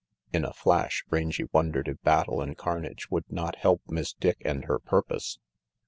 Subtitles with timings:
[0.33, 4.65] In a flash, Rangy wondered if battle and carnage would not help Miss Dick and
[4.65, 5.37] her purpose.